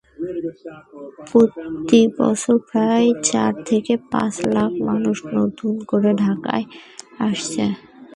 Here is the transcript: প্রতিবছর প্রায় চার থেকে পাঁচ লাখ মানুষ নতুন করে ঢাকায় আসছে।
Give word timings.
প্রতিবছর 1.29 2.55
প্রায় 2.69 3.07
চার 3.29 3.51
থেকে 3.69 3.93
পাঁচ 4.11 4.33
লাখ 4.55 4.71
মানুষ 4.89 5.17
নতুন 5.37 5.73
করে 5.89 6.11
ঢাকায় 6.23 6.65
আসছে। 7.27 7.63